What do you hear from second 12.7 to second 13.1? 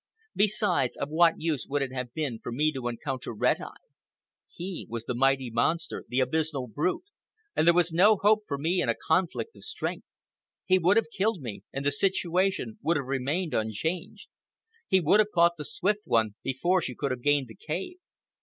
would have